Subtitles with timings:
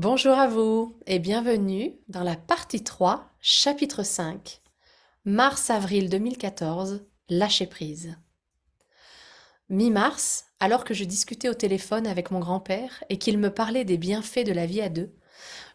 [0.00, 4.60] Bonjour à vous et bienvenue dans la partie 3, chapitre 5.
[5.24, 8.16] Mars-avril 2014, lâcher prise.
[9.68, 13.98] Mi-mars, alors que je discutais au téléphone avec mon grand-père et qu'il me parlait des
[13.98, 15.16] bienfaits de la vie à deux,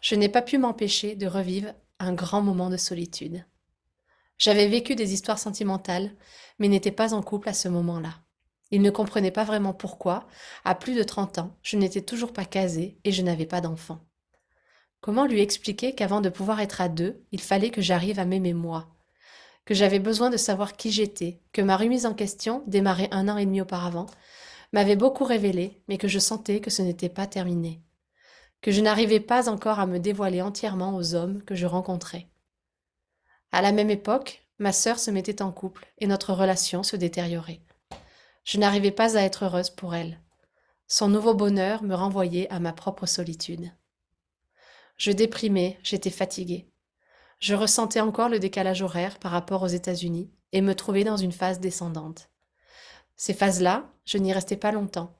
[0.00, 3.44] je n'ai pas pu m'empêcher de revivre un grand moment de solitude.
[4.38, 6.16] J'avais vécu des histoires sentimentales,
[6.58, 8.14] mais n'étais pas en couple à ce moment-là.
[8.70, 10.26] Il ne comprenait pas vraiment pourquoi,
[10.64, 14.00] à plus de 30 ans, je n'étais toujours pas casée et je n'avais pas d'enfant.
[15.04, 18.54] Comment lui expliquer qu'avant de pouvoir être à deux, il fallait que j'arrive à m'aimer
[18.54, 18.88] moi?
[19.66, 23.36] Que j'avais besoin de savoir qui j'étais, que ma remise en question, démarrée un an
[23.36, 24.06] et demi auparavant,
[24.72, 27.82] m'avait beaucoup révélé, mais que je sentais que ce n'était pas terminé.
[28.62, 32.30] Que je n'arrivais pas encore à me dévoiler entièrement aux hommes que je rencontrais.
[33.52, 37.60] À la même époque, ma sœur se mettait en couple et notre relation se détériorait.
[38.44, 40.18] Je n'arrivais pas à être heureuse pour elle.
[40.88, 43.70] Son nouveau bonheur me renvoyait à ma propre solitude.
[44.96, 46.68] Je déprimais, j'étais fatiguée.
[47.40, 51.32] Je ressentais encore le décalage horaire par rapport aux États-Unis et me trouvais dans une
[51.32, 52.30] phase descendante.
[53.16, 55.16] Ces phases-là, je n'y restais pas longtemps,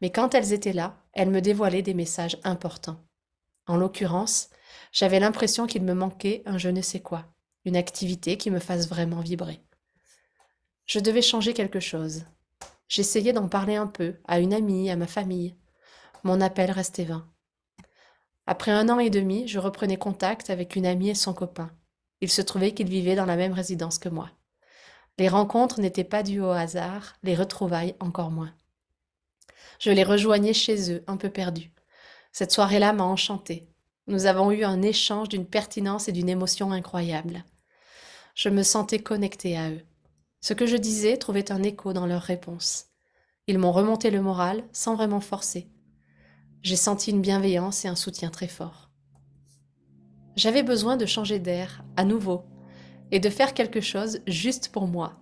[0.00, 3.04] mais quand elles étaient là, elles me dévoilaient des messages importants.
[3.66, 4.50] En l'occurrence,
[4.92, 7.26] j'avais l'impression qu'il me manquait un je ne sais quoi,
[7.64, 9.62] une activité qui me fasse vraiment vibrer.
[10.86, 12.24] Je devais changer quelque chose.
[12.88, 15.54] J'essayais d'en parler un peu à une amie, à ma famille.
[16.24, 17.30] Mon appel restait vain.
[18.50, 21.70] Après un an et demi, je reprenais contact avec une amie et son copain.
[22.20, 24.28] Il se trouvait qu'ils vivaient dans la même résidence que moi.
[25.18, 28.52] Les rencontres n'étaient pas dues au hasard, les retrouvailles encore moins.
[29.78, 31.70] Je les rejoignais chez eux, un peu perdus.
[32.32, 33.68] Cette soirée-là m'a enchantée.
[34.08, 37.44] Nous avons eu un échange d'une pertinence et d'une émotion incroyables.
[38.34, 39.82] Je me sentais connectée à eux.
[40.40, 42.86] Ce que je disais trouvait un écho dans leurs réponses.
[43.46, 45.68] Ils m'ont remonté le moral sans vraiment forcer
[46.62, 48.90] j'ai senti une bienveillance et un soutien très fort.
[50.36, 52.44] J'avais besoin de changer d'air, à nouveau,
[53.10, 55.18] et de faire quelque chose juste pour moi.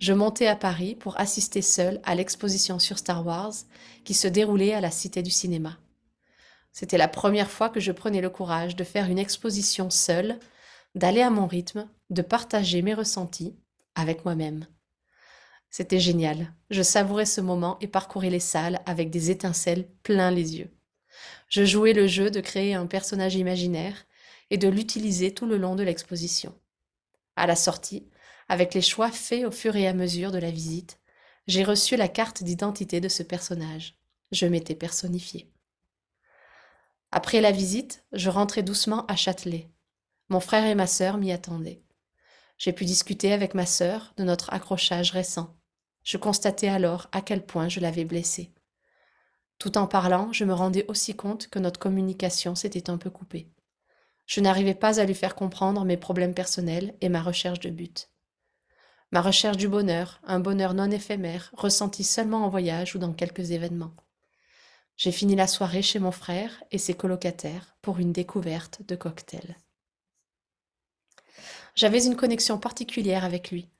[0.00, 3.52] Je montais à Paris pour assister seule à l'exposition sur Star Wars
[4.04, 5.76] qui se déroulait à la Cité du Cinéma.
[6.72, 10.38] C'était la première fois que je prenais le courage de faire une exposition seule,
[10.94, 13.56] d'aller à mon rythme, de partager mes ressentis
[13.96, 14.66] avec moi-même.
[15.70, 16.54] C'était génial.
[16.70, 20.70] Je savourais ce moment et parcourais les salles avec des étincelles plein les yeux.
[21.48, 24.06] Je jouais le jeu de créer un personnage imaginaire
[24.50, 26.54] et de l'utiliser tout le long de l'exposition.
[27.36, 28.08] À la sortie,
[28.48, 30.98] avec les choix faits au fur et à mesure de la visite,
[31.46, 33.98] j'ai reçu la carte d'identité de ce personnage.
[34.32, 35.50] Je m'étais personnifiée.
[37.10, 39.70] Après la visite, je rentrais doucement à Châtelet.
[40.28, 41.82] Mon frère et ma sœur m'y attendaient.
[42.58, 45.57] J'ai pu discuter avec ma sœur de notre accrochage récent.
[46.02, 48.50] Je constatais alors à quel point je l'avais blessée.
[49.58, 53.48] Tout en parlant, je me rendais aussi compte que notre communication s'était un peu coupée.
[54.26, 58.10] Je n'arrivais pas à lui faire comprendre mes problèmes personnels et ma recherche de but.
[59.10, 63.52] Ma recherche du bonheur, un bonheur non éphémère, ressenti seulement en voyage ou dans quelques
[63.52, 63.94] événements.
[64.96, 69.56] J'ai fini la soirée chez mon frère et ses colocataires pour une découverte de cocktail.
[71.74, 73.70] J'avais une connexion particulière avec lui.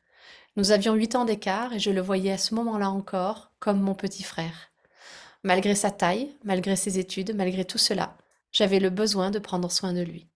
[0.59, 3.95] Nous avions huit ans d'écart et je le voyais à ce moment-là encore comme mon
[3.95, 4.73] petit frère.
[5.45, 8.17] Malgré sa taille, malgré ses études, malgré tout cela,
[8.51, 10.29] j'avais le besoin de prendre soin de lui.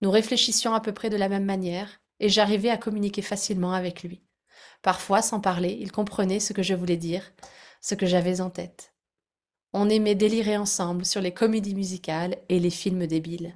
[0.00, 4.02] Nous réfléchissions à peu près de la même manière et j'arrivais à communiquer facilement avec
[4.02, 4.22] lui.
[4.80, 7.30] Parfois, sans parler, il comprenait ce que je voulais dire,
[7.82, 8.94] ce que j'avais en tête.
[9.74, 13.54] On aimait délirer ensemble sur les comédies musicales et les films débiles.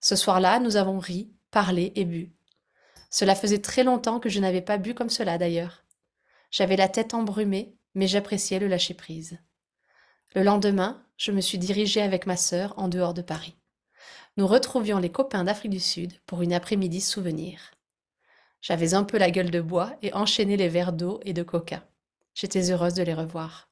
[0.00, 2.35] Ce soir-là, nous avons ri, parlé et bu.
[3.18, 5.86] Cela faisait très longtemps que je n'avais pas bu comme cela d'ailleurs.
[6.50, 9.38] J'avais la tête embrumée, mais j'appréciais le lâcher-prise.
[10.34, 13.56] Le lendemain, je me suis dirigée avec ma sœur en dehors de Paris.
[14.36, 17.70] Nous retrouvions les copains d'Afrique du Sud pour une après-midi souvenir.
[18.60, 21.88] J'avais un peu la gueule de bois et enchaîné les verres d'eau et de coca.
[22.34, 23.70] J'étais heureuse de les revoir.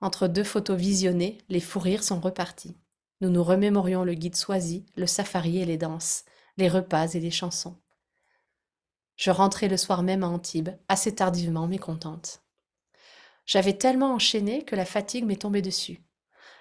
[0.00, 2.78] Entre deux photos visionnées, les fous rires sont repartis.
[3.20, 6.24] Nous nous remémorions le guide Soisy, le safari et les danses,
[6.56, 7.76] les repas et les chansons.
[9.16, 12.42] Je rentrais le soir même à Antibes, assez tardivement mécontente.
[13.46, 16.02] J'avais tellement enchaîné que la fatigue m'est tombée dessus.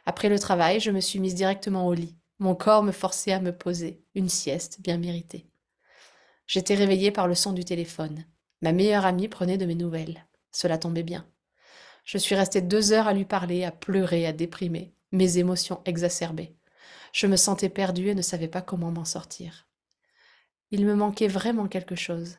[0.05, 2.15] Après le travail, je me suis mise directement au lit.
[2.39, 5.47] Mon corps me forçait à me poser, une sieste bien méritée.
[6.47, 8.25] J'étais réveillée par le son du téléphone.
[8.61, 10.25] Ma meilleure amie prenait de mes nouvelles.
[10.51, 11.25] Cela tombait bien.
[12.03, 16.55] Je suis restée deux heures à lui parler, à pleurer, à déprimer, mes émotions exacerbées.
[17.11, 19.67] Je me sentais perdue et ne savais pas comment m'en sortir.
[20.71, 22.37] Il me manquait vraiment quelque chose.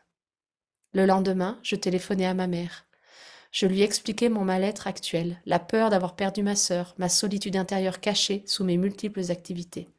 [0.96, 2.86] Le lendemain, je téléphonai à ma mère.
[3.52, 8.00] Je lui expliquai mon mal-être actuel, la peur d'avoir perdu ma sœur, ma solitude intérieure
[8.00, 9.90] cachée sous mes multiples activités.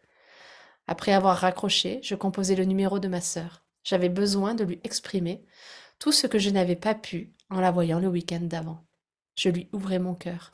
[0.87, 3.63] Après avoir raccroché, je composai le numéro de ma sœur.
[3.83, 5.45] J'avais besoin de lui exprimer
[5.99, 8.83] tout ce que je n'avais pas pu en la voyant le week-end d'avant.
[9.35, 10.51] Je lui ouvrais mon cœur,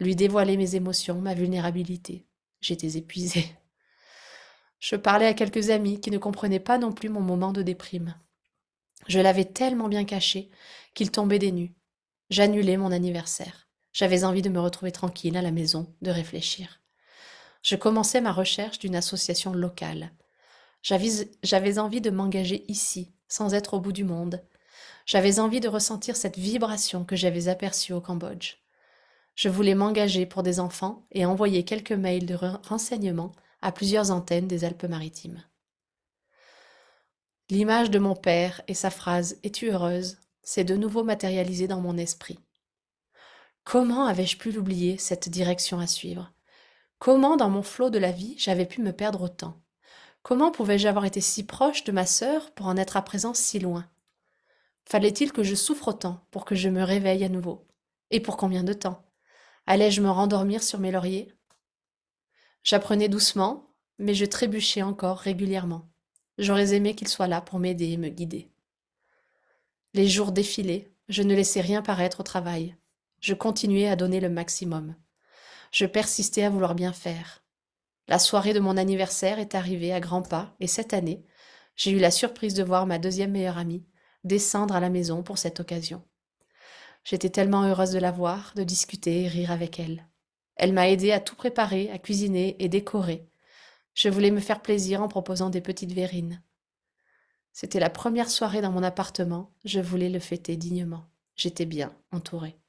[0.00, 2.26] lui dévoilais mes émotions, ma vulnérabilité.
[2.60, 3.46] J'étais épuisée.
[4.80, 8.14] Je parlais à quelques amis qui ne comprenaient pas non plus mon moment de déprime.
[9.08, 10.50] Je l'avais tellement bien caché
[10.94, 11.74] qu'il tombait des nues.
[12.30, 13.68] J'annulais mon anniversaire.
[13.92, 16.80] J'avais envie de me retrouver tranquille à la maison, de réfléchir.
[17.62, 20.12] Je commençais ma recherche d'une association locale.
[20.82, 24.44] J'avais envie de m'engager ici, sans être au bout du monde.
[25.06, 28.56] J'avais envie de ressentir cette vibration que j'avais aperçue au Cambodge.
[29.34, 32.36] Je voulais m'engager pour des enfants et envoyer quelques mails de
[32.68, 33.32] renseignements
[33.62, 35.42] à plusieurs antennes des Alpes-Maritimes.
[37.50, 40.18] L'image de mon père et sa phrase Es-tu heureuse?
[40.42, 42.38] s'est de nouveau matérialisée dans mon esprit.
[43.64, 46.30] Comment avais-je pu l'oublier, cette direction à suivre?
[46.98, 49.58] Comment, dans mon flot de la vie, j'avais pu me perdre autant?
[50.22, 53.58] Comment pouvais-je avoir été si proche de ma sœur pour en être à présent si
[53.58, 53.88] loin?
[54.84, 57.66] Fallait-il que je souffre autant pour que je me réveille à nouveau?
[58.10, 59.06] Et pour combien de temps?
[59.66, 61.32] Allais-je me rendormir sur mes lauriers?
[62.62, 65.88] J'apprenais doucement, mais je trébuchais encore régulièrement.
[66.38, 68.48] J'aurais aimé qu'il soit là pour m'aider et me guider.
[69.94, 72.76] Les jours défilaient, je ne laissais rien paraître au travail.
[73.20, 74.94] Je continuais à donner le maximum.
[75.72, 77.42] Je persistais à vouloir bien faire.
[78.06, 81.24] La soirée de mon anniversaire est arrivée à grands pas et cette année,
[81.76, 83.84] j'ai eu la surprise de voir ma deuxième meilleure amie
[84.24, 86.02] descendre à la maison pour cette occasion.
[87.04, 90.06] J'étais tellement heureuse de la voir, de discuter et rire avec elle.
[90.56, 93.28] Elle m'a aidé à tout préparer, à cuisiner et décorer.
[93.98, 96.40] Je voulais me faire plaisir en proposant des petites verrines.
[97.52, 101.06] C'était la première soirée dans mon appartement, je voulais le fêter dignement.
[101.34, 102.60] J'étais bien entourée.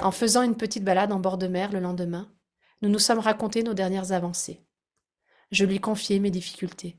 [0.00, 2.28] En faisant une petite balade en bord de mer le lendemain,
[2.82, 4.60] nous nous sommes racontés nos dernières avancées.
[5.52, 6.98] Je lui confiai mes difficultés.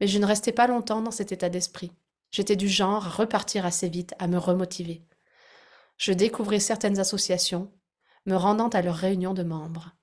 [0.00, 1.92] Mais je ne restais pas longtemps dans cet état d'esprit.
[2.32, 5.06] J'étais du genre à repartir assez vite, à me remotiver.
[5.96, 7.72] Je découvrais certaines associations,
[8.26, 9.94] me rendant à leurs réunions de membres.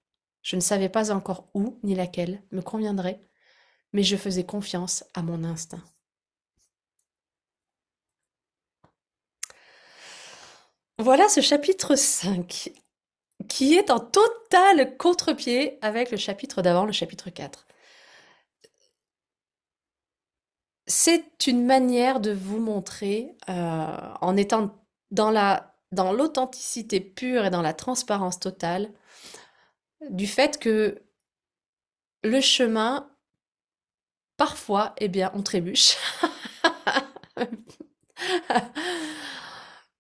[0.47, 3.19] Je ne savais pas encore où ni laquelle me conviendrait,
[3.91, 5.83] mais je faisais confiance à mon instinct.
[10.99, 12.71] Voilà ce chapitre 5
[13.49, 17.67] qui est en total contre-pied avec le chapitre d'avant, le chapitre 4.
[20.85, 27.49] C'est une manière de vous montrer, euh, en étant dans la dans l'authenticité pure et
[27.49, 28.93] dans la transparence totale,
[30.09, 31.01] du fait que
[32.23, 33.09] le chemin,
[34.37, 35.95] parfois, eh bien, on trébuche.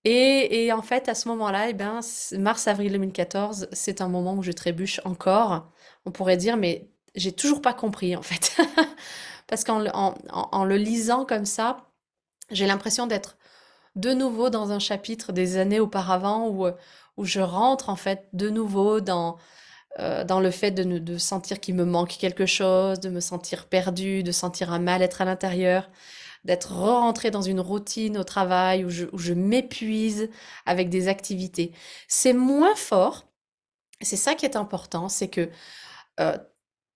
[0.03, 1.99] et, et, en fait, à ce moment-là, eh bien,
[2.33, 5.71] mars-avril 2014, c'est un moment où je trébuche encore.
[6.05, 8.57] On pourrait dire, mais j'ai toujours pas compris, en fait.
[9.47, 9.85] Parce qu'en
[10.29, 11.89] en, le lisant comme ça,
[12.51, 13.37] j'ai l'impression d'être
[13.95, 16.67] de nouveau dans un chapitre des années auparavant où,
[17.17, 19.37] où je rentre en fait de nouveau dans,
[19.99, 23.65] euh, dans le fait de, de sentir qu'il me manque quelque chose, de me sentir
[23.67, 25.89] perdu, de sentir un mal-être à l'intérieur,
[26.43, 30.29] d'être re-rentré dans une routine au travail où je, je m'épuise
[30.65, 31.73] avec des activités.
[32.07, 33.27] C'est moins fort,
[34.01, 35.49] c'est ça qui est important, c'est que
[36.19, 36.37] euh,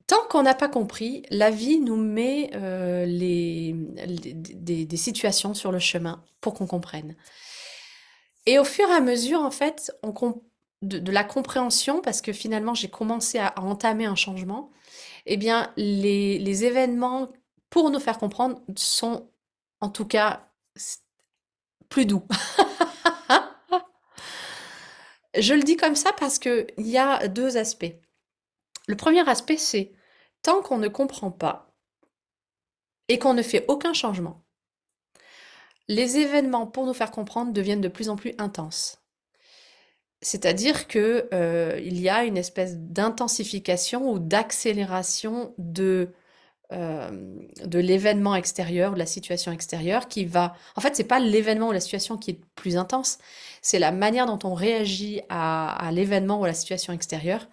[0.07, 5.71] tant qu'on n'a pas compris, la vie nous met euh, les, des, des situations sur
[5.71, 7.15] le chemin pour qu'on comprenne.
[8.45, 10.13] Et au fur et à mesure, en fait, on,
[10.81, 14.71] de, la compréhension, parce que finalement j'ai commencé à, entamer un changement,
[15.25, 17.31] eh bien les, les événements
[17.69, 19.29] pour nous faire comprendre sont
[19.79, 20.49] en tout cas
[21.89, 22.25] plus doux.
[25.37, 27.95] Je le dis comme ça parce qu'il y a deux aspects.
[28.87, 29.93] Le premier aspect, c'est
[30.41, 31.73] tant qu'on ne comprend pas
[33.07, 34.43] et qu'on ne fait aucun changement,
[35.87, 39.00] les événements pour nous faire comprendre deviennent de plus en plus intenses.
[40.21, 46.13] C'est-à-dire que euh, il y a une espèce d'intensification ou d'accélération de
[46.73, 47.09] euh,
[47.65, 50.55] de l'événement extérieur, de la situation extérieure qui va.
[50.77, 53.17] En fait, c'est pas l'événement ou la situation qui est plus intense,
[53.61, 57.49] c'est la manière dont on réagit à, à l'événement ou à la situation extérieure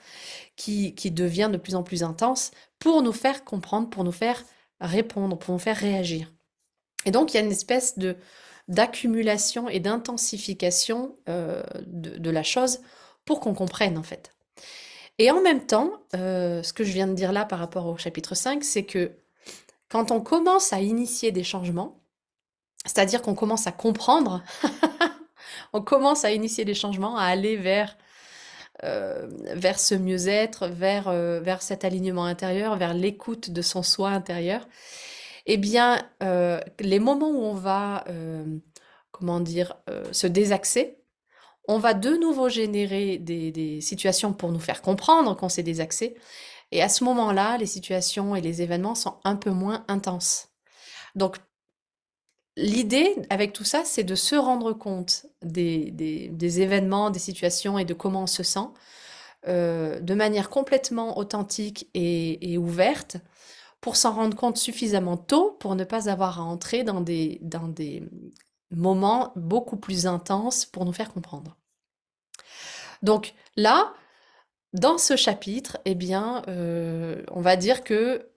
[0.55, 4.45] qui, qui devient de plus en plus intense pour nous faire comprendre, pour nous faire
[4.81, 6.33] répondre, pour nous faire réagir.
[7.05, 8.17] Et donc, il y a une espèce de
[8.69, 12.81] d'accumulation et d'intensification euh, de, la chose
[13.25, 14.35] pour qu'on comprenne en fait.
[15.19, 17.97] Et en même temps, euh, ce que je viens de dire là par rapport au
[17.97, 19.13] chapitre 5, c'est que
[19.89, 21.99] quand on commence à initier des changements,
[22.85, 24.45] c'est-à-dire qu'on commence à comprendre,
[25.73, 27.97] on commence à initier les changements, à aller vers,
[28.85, 34.69] euh, vers ce mieux-être, vers, vers cet alignement intérieur, vers l'écoute de son soi intérieur,
[35.49, 38.05] eh bien, euh, les moments où on va,
[39.11, 39.77] comment dire,
[40.13, 40.99] se désaxer,
[41.69, 46.17] on va de nouveau générer des, situations pour nous faire comprendre qu'on s'est désaxé.
[46.73, 50.49] Et à ce moment-là, les situations et les événements sont un peu moins intenses.
[51.15, 51.37] Donc,
[52.57, 57.95] l'idée avec tout ça, c'est de se rendre compte des, événements, des situations et de
[57.95, 58.69] comment on se sent
[59.47, 63.19] euh, de manière complètement authentique et ouverte
[63.81, 67.69] pour s'en rendre compte suffisamment tôt pour ne pas avoir à entrer dans des, dans
[67.69, 68.03] des
[68.71, 71.57] moments beaucoup plus intenses pour nous faire comprendre.
[73.03, 73.93] Donc là,
[74.73, 78.29] dans ce chapitre, eh bien, euh, on va dire que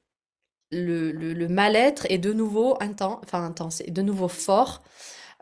[0.72, 4.84] le, mal-être est de nouveau intense, enfin intense, est de nouveau fort.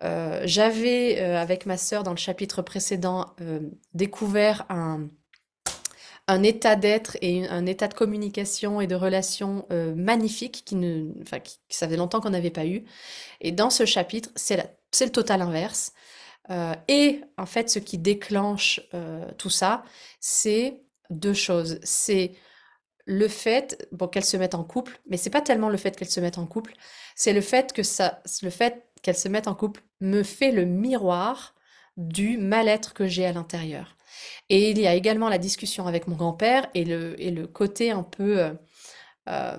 [0.03, 3.36] Euh, j'avais, euh, avec ma sœur, dans le chapitre précédent,
[3.94, 5.08] découvert un,
[6.30, 11.40] un état d'être et un état de communication et de relation magnifique qui ne, enfin,
[11.40, 12.86] qui, ça faisait longtemps qu'on n'avait pas eu.
[13.42, 15.94] Et dans ce chapitre, c'est le total inverse.
[16.50, 19.84] Euh, et en fait, ce qui déclenche euh, tout ça,
[20.20, 21.80] c'est deux choses.
[21.84, 22.34] C'est
[23.06, 26.10] le fait bon, qu'elle se mette en couple, mais c'est pas tellement le fait qu'elle
[26.10, 26.74] se mette en couple,
[27.16, 30.66] c'est le fait que ça, le fait qu'elle se mette en couple me fait le
[30.66, 31.56] miroir
[31.98, 33.96] du mal-être que j'ai à l'intérieur.
[34.50, 37.92] Et il y a également la discussion avec mon grand-père et le, et le côté
[37.92, 38.52] un peu
[39.28, 39.58] euh,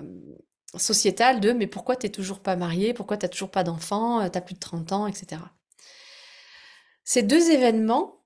[0.75, 4.55] sociétal de mais pourquoi t'es toujours pas marié, pourquoi t'as toujours pas d'enfant, t'as plus
[4.55, 5.41] de 30 ans, etc.
[7.03, 8.23] Ces deux événements,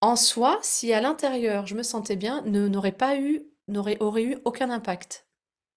[0.00, 5.26] en soi, si à l'intérieur je me sentais bien, n'auraient pas eu, eu aucun impact.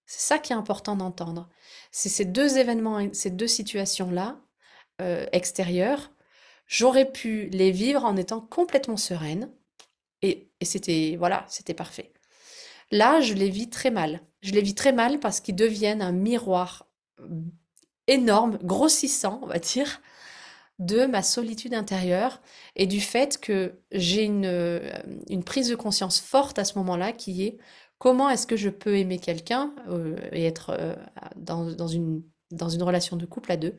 [0.06, 1.48] C'est ça qui est important d'entendre.
[1.90, 4.40] C'est ces deux événements, ces deux situations-là,
[5.02, 6.10] euh, extérieures,
[6.66, 9.52] j'aurais pu les vivre en étant complètement sereine.
[10.22, 12.12] Et, c'était, voilà, c'était parfait.
[12.90, 14.20] Là, je les vis très mal.
[14.42, 16.86] Je les vis très mal parce qu'ils deviennent un miroir
[18.06, 20.00] énorme, grossissant, on va dire,
[20.78, 22.40] de ma solitude intérieure
[22.74, 24.92] et du fait que j'ai une, euh,
[25.28, 27.58] une prise de conscience forte à ce moment-là qui est
[27.98, 30.94] comment est-ce que je peux aimer quelqu'un euh, et être euh,
[31.36, 32.22] dans une
[32.82, 33.76] relation de couple à deux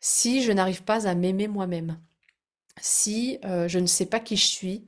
[0.00, 1.98] si je n'arrive pas à m'aimer moi-même,
[2.78, 4.86] si je ne sais pas qui je suis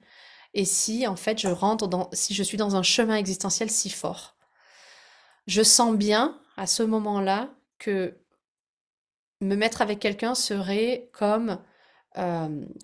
[0.54, 3.90] et si en fait je rentre dans, si je suis dans un chemin existentiel si
[3.90, 4.36] fort.
[5.46, 8.18] Je sens bien à ce moment-là que
[9.40, 11.58] me mettre avec quelqu'un serait comme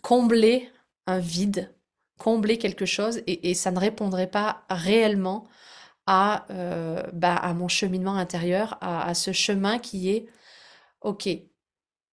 [0.03, 0.71] combler
[1.07, 1.75] un vide,
[2.19, 5.49] combler quelque chose, et, ça ne répondrait pas réellement
[6.07, 6.47] à,
[7.13, 10.27] bah, à mon cheminement intérieur, à, ce chemin qui est,
[11.01, 11.29] ok,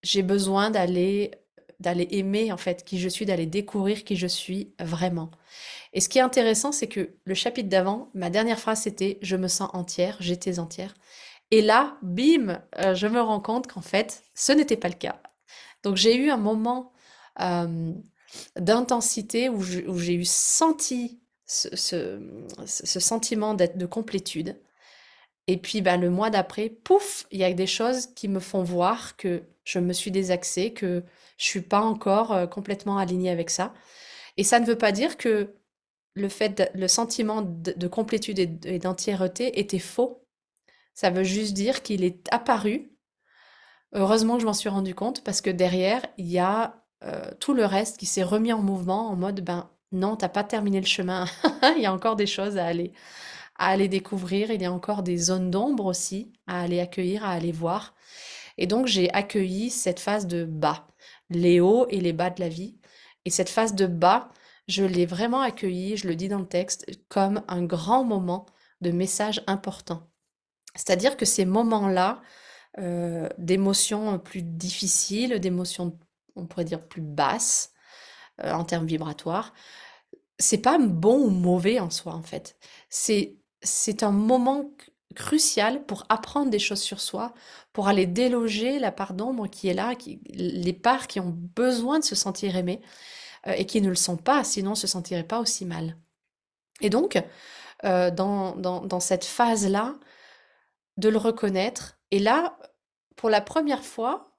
[0.01, 1.31] j'ai besoin d'aller
[1.79, 5.31] d'aller aimer en fait qui je suis, d'aller découvrir qui je suis vraiment.
[5.93, 9.35] Et ce qui est intéressant, c'est que le chapitre d'avant, ma dernière phrase c'était je
[9.35, 10.93] me sens entière, j'étais entière.
[11.51, 15.21] Et là, bim, euh, je me rends compte qu'en fait, ce n'était pas le cas.
[15.83, 16.91] Donc j'ai eu un moment
[18.57, 22.19] d'intensité où j'ai eu senti ce,
[22.65, 24.59] sentiment d'être de complétude.
[25.47, 28.61] Et puis bah, le mois d'après, pouf, il y a des choses qui me font
[28.61, 31.03] voir que je me suis désaxée, que
[31.39, 33.73] je suis pas encore euh, complètement alignée avec ça.
[34.37, 35.55] Et ça ne veut pas dire que
[36.13, 40.27] le fait, le sentiment de, complétude et d'entièreté était faux.
[40.93, 42.91] Ça veut juste dire qu'il est apparu.
[43.93, 47.53] Heureusement que je m'en suis rendu compte parce que derrière, il y a euh, tout
[47.53, 50.85] le reste qui s'est remis en mouvement en mode ben non, t'as pas terminé le
[50.85, 51.25] chemin.
[51.77, 52.93] il y a encore des choses à aller
[53.59, 57.31] à aller découvrir, il y a encore des zones d'ombre aussi à aller accueillir, à
[57.31, 57.93] aller voir.
[58.57, 60.87] Et donc j'ai accueilli cette phase de bas,
[61.29, 62.79] les hauts et les bas de la vie.
[63.25, 64.29] Et cette phase de bas,
[64.67, 68.45] je l'ai vraiment accueillie, je le dis dans le texte, comme un grand moment
[68.81, 70.07] de message important.
[70.75, 72.21] C'est-à-dire que ces moments-là,
[72.77, 75.97] euh, d'émotions plus difficiles, d'émotions,
[76.35, 77.73] on pourrait dire, plus basses
[78.43, 79.53] euh, en termes vibratoires,
[80.37, 82.57] c'est pas bon ou mauvais en soi, en fait.
[82.89, 84.71] C'est, c'est un moment
[85.15, 87.33] crucial pour apprendre des choses sur soi,
[87.73, 89.93] pour aller déloger la part d'ombre qui est là,
[90.27, 92.81] les parts qui ont besoin de se sentir aimées
[93.47, 95.97] euh, et qui ne le sont pas, sinon ne se sentiraient pas aussi mal.
[96.81, 97.21] Et donc,
[97.83, 99.95] dans, dans, dans, cette phase-là,
[100.99, 101.97] de le reconnaître.
[102.11, 102.57] Et là,
[103.15, 104.37] pour la première fois,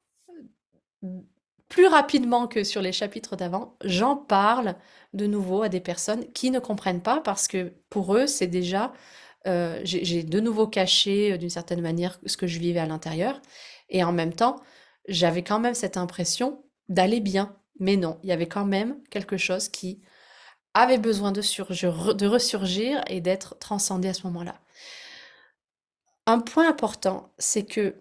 [1.68, 4.74] plus rapidement que sur les chapitres d'avant, j'en parle
[5.14, 8.92] de nouveau à des personnes qui ne comprennent pas parce que pour eux, c'est déjà,
[9.46, 13.40] euh, j'ai de nouveau caché euh, d'une certaine manière ce que je vivais à l'intérieur.
[13.88, 14.60] Et en même temps,
[15.08, 19.36] j'avais quand même cette impression d'aller bien, Mais non, il y avait quand même quelque
[19.36, 20.02] chose qui
[20.74, 24.60] avait besoin de, surgir, de ressurgir et d'être transcendé à ce moment-là.
[26.26, 27.96] Un point important, c'est que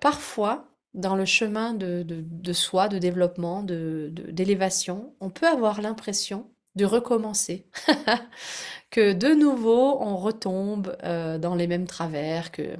[0.00, 7.66] parfois, dans le chemin de, soi, de développement, d'élévation, on peut avoir l'impression de recommencer,
[9.00, 12.76] de nouveau on retombe euh, dans les mêmes travers, que,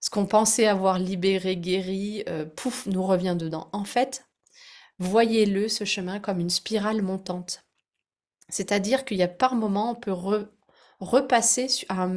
[0.00, 3.68] ce qu'on pensait avoir libéré, guéri, euh, pouf, nous revient dedans.
[3.72, 4.26] En fait,
[4.98, 7.64] voyez-le, ce chemin, comme une spirale montante.
[8.48, 10.14] C'est-à-dire qu'il y a par moment, on peut
[11.00, 12.08] repasser à,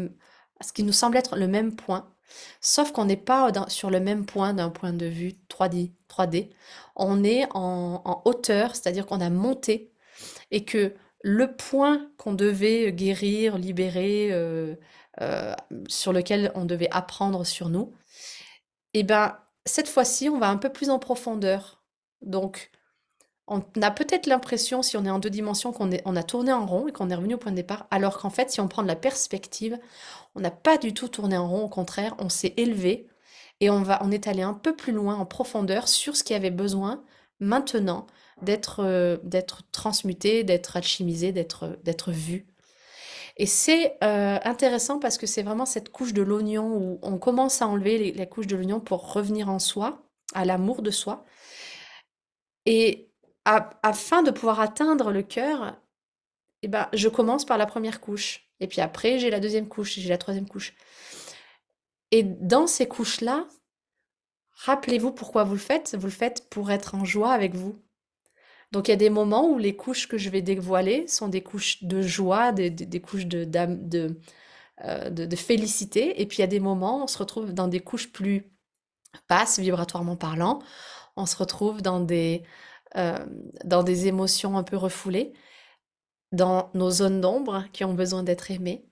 [0.62, 2.14] ce qui nous semble être le même point,
[2.62, 5.92] sauf qu'on n'est pas sur le même point d'un point de vue 3D.
[6.10, 6.50] 3D.
[6.96, 9.92] On est en, hauteur, c'est-à-dire qu'on a monté
[10.52, 10.94] et que
[11.24, 14.76] le point qu'on devait guérir, libérer, euh,
[15.22, 15.54] euh,
[15.88, 17.94] sur lequel on devait apprendre sur nous,
[18.94, 21.82] et eh ben cette fois-ci, on va un peu plus en profondeur.
[22.22, 22.72] Donc,
[23.48, 26.66] on a peut-être l'impression, si on est en deux dimensions, qu'on on a tourné en
[26.66, 28.84] rond et qu'on est revenu au point de départ, alors qu'en fait, si on prend
[28.84, 29.80] de la perspective,
[30.36, 33.08] on n'a pas du tout tourné en rond, au contraire, on s'est élevé
[33.60, 36.34] et on, va, on est allé un peu plus loin en profondeur sur ce qui
[36.34, 37.04] avait besoin
[37.40, 38.08] maintenant
[38.42, 42.48] d'être euh, d'être transmuté, d'être alchimisé, d'être d'être vu.
[43.38, 47.62] Et c'est euh, intéressant parce que c'est vraiment cette couche de l'oignon où on commence
[47.62, 51.26] à enlever la couche de l'oignon pour revenir en soi, à l'amour de soi.
[52.66, 53.10] Et
[53.46, 55.76] afin de pouvoir atteindre le cœur,
[56.62, 58.48] eh ben, je commence par la première couche.
[58.60, 60.74] Et puis après, j'ai la deuxième couche, j'ai la troisième couche.
[62.12, 63.48] Et dans ces couches-là,
[64.52, 65.96] rappelez-vous pourquoi vous le faites.
[66.00, 67.82] Vous le faites pour être en joie avec vous.
[68.74, 71.44] Donc il y a des moments où les couches que je vais dévoiler sont des
[71.44, 76.20] couches de joie, des, couches euh, de, félicité.
[76.20, 78.52] Et puis il y a des moments où on se retrouve dans des couches plus
[79.30, 80.60] basses, vibratoirement parlant.
[81.16, 82.42] On se retrouve dans des,
[82.98, 83.24] euh,
[83.64, 85.34] dans des émotions un peu refoulées,
[86.32, 88.88] dans nos zones d'ombre qui ont besoin d'être aimées.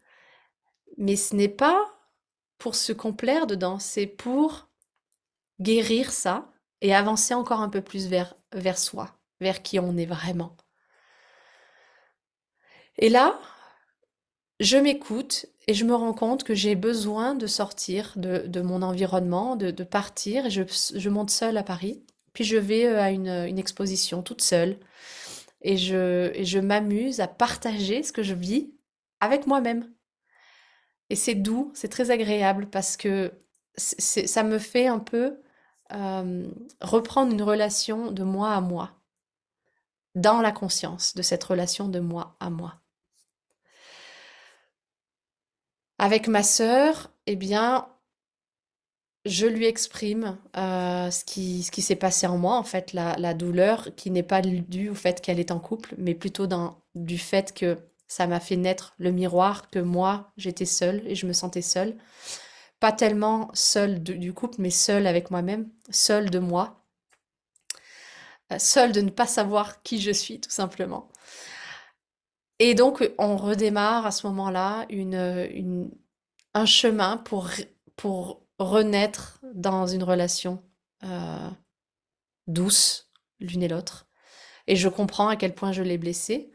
[0.97, 1.91] Mais ce n'est pas
[2.59, 4.69] pour se complaire dedans, c'est pour
[5.59, 10.05] guérir ça et avancer encore un peu plus vers, vers soi, vers qui on est
[10.05, 10.55] vraiment.
[12.97, 13.39] Et là,
[14.59, 19.55] je m'écoute et je me rends compte que j'ai besoin de sortir de, mon environnement,
[19.55, 20.49] de, partir.
[20.49, 22.05] Je, monte seule à Paris.
[22.33, 24.77] Puis je vais euh, à une, exposition toute seule
[25.61, 28.73] et je, je m'amuse à partager ce que je vis
[29.19, 29.91] avec moi-même.
[31.09, 33.33] Et c'est doux, c'est très agréable parce que
[33.75, 35.41] ça me fait un peu
[35.93, 36.49] euh,
[36.81, 38.91] reprendre une relation de moi à moi,
[40.15, 42.75] dans la conscience de cette relation de moi à moi.
[45.97, 47.87] Avec ma sœur, eh bien,
[49.25, 53.33] je lui exprime euh, ce qui, ce qui s'est passé en moi, en fait, la,
[53.33, 56.47] douleur qui n'est pas due au fait qu'elle est en couple, mais plutôt
[56.95, 61.27] du fait que ça m'a fait naître le miroir que moi, j'étais seule et je
[61.27, 61.95] me sentais seule.
[62.79, 66.80] Pas tellement seule du couple, mais seule avec moi-même, seule de moi,
[68.59, 71.09] seule de ne pas savoir qui je suis, tout simplement.
[72.59, 75.89] Et donc, on redémarre à ce moment-là une,
[76.53, 77.49] un chemin pour,
[77.95, 80.63] pour renaître dans une relation
[81.03, 81.49] euh,
[82.47, 83.09] douce
[83.39, 84.07] l'une et l'autre.
[84.67, 86.51] Et je comprends à quel point je l'ai blessé.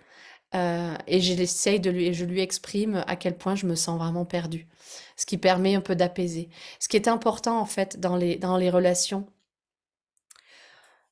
[0.55, 3.99] Euh, et j'essaye de lui, et je lui exprime à quel point je me sens
[3.99, 4.69] vraiment perdue.
[5.17, 6.51] Ce qui permet un peu d'apaiser.
[6.79, 9.27] Ce qui est important, en fait, dans les, dans les relations,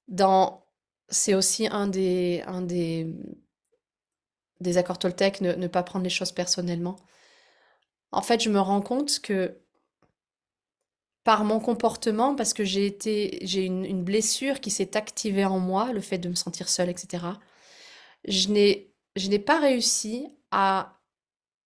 [0.08, 0.63] dans,
[1.08, 2.44] c'est aussi un des,
[4.60, 6.96] des, accords Toltec, ne, ne pas prendre les choses personnellement.
[8.12, 9.60] En fait, je me rends compte que
[11.24, 15.58] par mon comportement, parce que j'ai été, j'ai une, une blessure qui s'est activée en
[15.58, 17.24] moi, le fait de me sentir seule, etc.
[18.26, 21.00] Je n'ai, je n'ai pas réussi à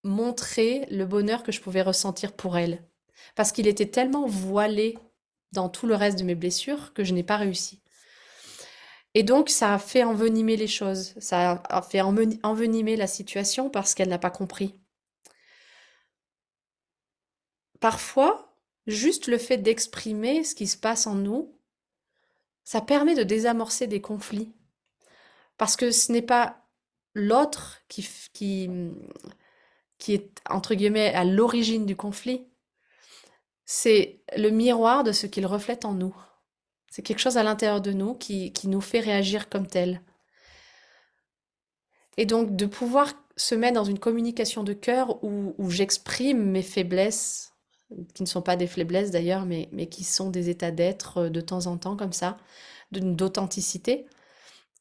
[0.03, 2.83] montrer le bonheur que je pouvais ressentir pour elle,
[3.35, 4.97] parce qu'il était tellement voilé
[5.51, 7.81] dans tout le reste de mes blessures que je n'ai pas réussi.
[9.15, 13.95] Et donc, ça a fait envenimer les choses, ça a fait envenimer la situation parce
[13.95, 14.79] qu'elle n'a pas compris.
[17.79, 18.49] Parfois,
[18.89, 21.55] Juste le fait d'exprimer ce qui se passe en nous,
[22.63, 24.51] ça permet de désamorcer des conflits.
[25.57, 26.65] Parce que ce n'est pas
[27.13, 28.67] l'autre qui, qui,
[29.99, 32.47] qui est, entre guillemets, à l'origine du conflit.
[33.65, 36.15] C'est le miroir de ce qu'il reflète en nous.
[36.91, 40.01] C'est quelque chose à l'intérieur de nous qui, qui nous fait réagir comme tel.
[42.17, 46.63] Et donc de pouvoir se mettre dans une communication de cœur où, où j'exprime mes
[46.63, 47.53] faiblesses,
[48.13, 51.29] qui ne sont pas des faiblesses d'ailleurs, mais, mais qui sont des états d'être euh,
[51.29, 52.37] de temps en temps comme ça,
[52.91, 54.05] d'authenticité,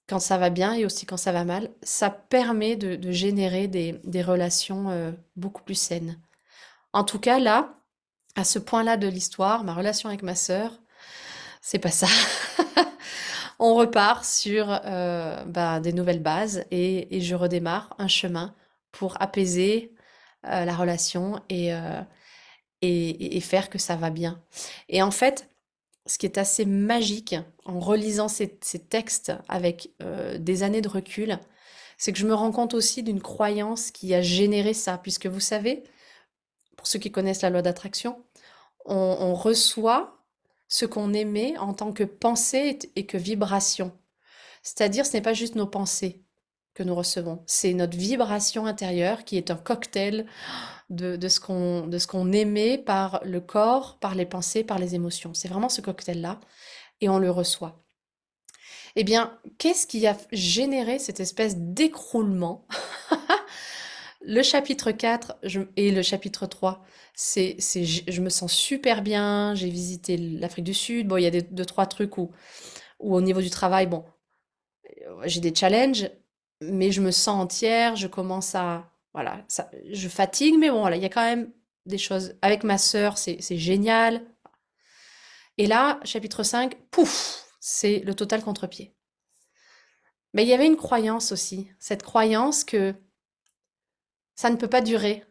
[0.09, 4.23] quand ça va bien et aussi quand ça va mal, ça permet de, générer des,
[4.23, 6.19] relations euh, beaucoup plus saines.
[6.93, 7.75] En tout cas, là,
[8.35, 10.81] à ce point-là de l'histoire, ma relation avec ma sœur,
[11.61, 12.07] c'est pas ça.
[13.59, 18.55] On repart sur euh, bah, des nouvelles bases et, je redémarre un chemin
[18.93, 19.95] pour apaiser
[20.47, 21.73] euh, la relation et,
[22.83, 24.41] et, faire que ça va bien.
[24.89, 25.49] Et en fait,
[26.09, 31.39] ce qui est assez magique en relisant ces, textes avec euh, des années de recul,
[31.99, 35.41] c'est que je me rends compte aussi d'une croyance qui a généré ça, puisque vous
[35.41, 35.85] savez,
[36.77, 38.25] pour ceux qui connaissent la loi d'attraction,
[38.87, 40.18] on, reçoit
[40.69, 43.93] ce qu'on aimait en tant que pensée et que vibration.
[44.63, 46.23] C'est-à-dire, ce n'est pas juste nos pensées
[46.75, 50.27] que nous recevons, c'est notre vibration intérieure qui est un cocktail
[50.91, 51.41] de, ce
[52.07, 55.35] qu'on aimait par le corps, par les pensées, par les émotions.
[55.35, 56.39] C'est vraiment ce cocktail-là,
[57.01, 57.83] et on le reçoit.
[58.97, 62.67] Eh bien, qu'est-ce qui a généré cette espèce d'écroulement
[64.21, 65.39] Le chapitre 4
[65.77, 71.07] et le chapitre 3, c'est, je me sens super bien, j'ai visité l'Afrique du Sud,
[71.07, 72.33] bon, il y a des, deux, trois trucs où,
[72.99, 74.05] où au niveau du travail, bon,
[75.25, 76.11] j'ai des challenges,
[76.61, 80.97] mais je me sens entière, je commence à, voilà, ça, je fatigue, mais bon, voilà,
[80.97, 81.53] il y a quand même
[81.87, 82.35] des choses.
[82.43, 84.25] Avec ma sœur, c'est génial.
[85.59, 88.95] Et là, chapitre 5, pouf, c'est le total contre-pied.
[90.35, 92.95] Mais il y avait une croyance aussi, cette croyance que
[94.39, 95.25] ça ne peut pas durer,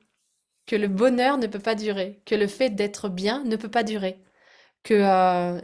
[0.66, 3.84] que le bonheur ne peut pas durer, que le fait d'être bien ne peut pas
[3.84, 4.22] durer,
[4.84, 5.62] que euh,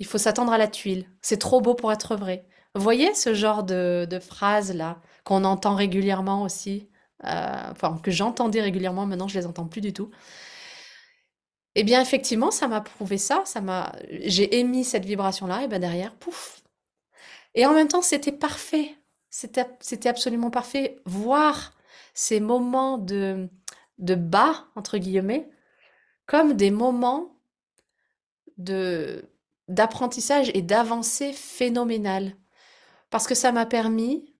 [0.00, 2.48] il faut s'attendre à la tuile, c'est trop beau pour être vrai.
[2.74, 6.88] Vous voyez ce genre de, phrases-là qu'on entend régulièrement aussi
[7.24, 10.10] euh, enfin que j'entendais régulièrement, maintenant je les entends plus du tout.
[11.76, 16.12] Eh bien effectivement, ça m'a prouvé ça, m'a, j'ai émis cette vibration-là, et ben derrière,
[16.16, 16.62] pouf.
[17.54, 18.96] Et en même temps, c'était parfait,
[19.30, 20.96] c'était absolument parfait.
[21.06, 21.72] Voir
[22.14, 23.48] ces moments de,
[23.98, 25.50] de bas entre guillemets
[26.26, 27.36] comme des moments
[28.56, 29.28] de
[29.68, 32.36] d'apprentissage et d'avancée phénoménale,
[33.08, 34.34] parce que ça m'a permis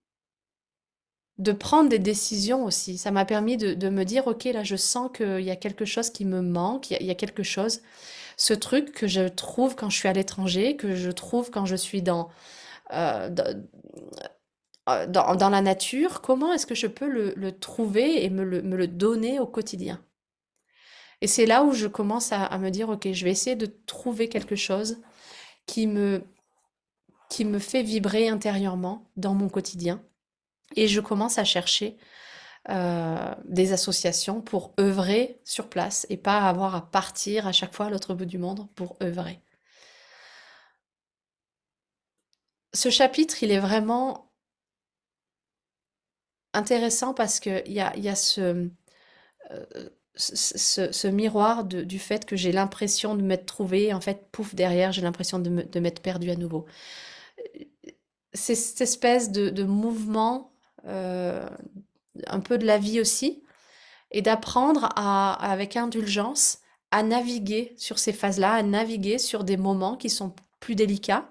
[1.39, 2.99] de prendre des décisions aussi.
[2.99, 6.11] Ça m'a permis de, me dire, OK, là, je sens qu'il y a quelque chose
[6.11, 7.81] qui me manque, il y, a, quelque chose,
[8.37, 11.77] ce truc que je trouve quand je suis à l'étranger, que je trouve quand je
[11.77, 12.29] suis dans,
[12.93, 13.31] euh,
[14.89, 19.41] euh, dans, la nature, comment est-ce que je peux le, trouver et me le, donner
[19.41, 20.05] au quotidien?
[21.21, 23.67] Et c'est là où je commence à, à, me dire, OK, je vais essayer de
[23.87, 25.01] trouver quelque chose
[25.67, 26.23] qui me,
[27.31, 30.03] qui me fait vibrer intérieurement dans mon quotidien
[30.77, 31.97] et je commence à chercher
[32.71, 37.87] euh, des associations pour œuvrer sur place et pas avoir à partir à chaque fois
[37.87, 39.41] à l'autre bout du monde pour œuvrer.
[42.73, 44.24] Ce chapitre, il est vraiment
[46.55, 48.69] intéressant parce qu'il y a, y a ce,
[49.51, 54.93] euh, ce, miroir du fait que j'ai l'impression de m'être trouvé, en fait, pouf, derrière,
[54.93, 56.67] j'ai l'impression de m'être perdu à nouveau.
[58.33, 60.53] C'est cette espèce de, de mouvement
[60.87, 61.49] euh,
[62.27, 63.43] un peu de la vie aussi,
[64.11, 66.59] et d'apprendre à, avec indulgence
[66.91, 71.29] à naviguer sur ces phases-là, à naviguer sur des moments qui sont plus délicats,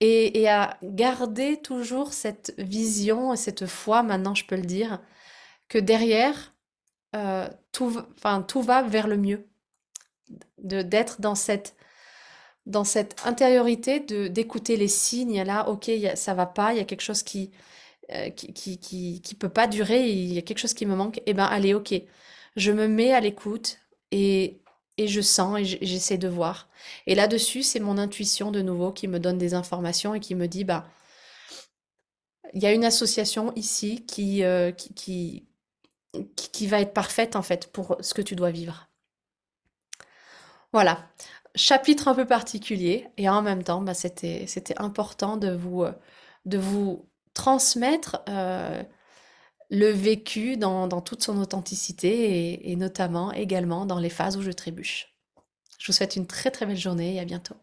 [0.00, 5.00] et, à garder toujours cette vision et cette foi, maintenant je peux le dire,
[5.68, 6.54] que derrière,
[7.14, 9.46] euh, tout, va vers le mieux.
[10.58, 11.74] D'être dans cette,
[12.66, 17.02] dans cette intériorité, d'écouter les signes, là, ok, ça va pas, il y a quelque
[17.02, 17.50] chose qui,
[18.12, 21.18] euh, qui, qui, qui, peut pas durer, il y a quelque chose qui me manque,
[21.18, 21.94] et eh ben allez, ok,
[22.56, 23.78] je me mets à l'écoute
[24.12, 24.60] et,
[25.00, 26.68] et je sens et j'essaie de voir.
[27.06, 30.46] Et là-dessus, c'est mon intuition de nouveau qui me donne des informations et qui me
[30.46, 30.86] dit, bah,
[32.52, 35.48] il y a une association ici qui, euh, qui,
[36.36, 38.90] qui, va être parfaite en fait pour ce que tu dois vivre.
[40.74, 41.08] Voilà,
[41.54, 45.92] chapitre un peu particulier et en même temps, bah, c'était important de vous, euh,
[46.44, 48.82] de vous transmettre euh,
[49.70, 54.50] le vécu dans, toute son authenticité et, et notamment également dans les phases où je
[54.50, 55.14] trébuche.
[55.78, 57.54] Je vous souhaite une très très belle journée et à bientôt.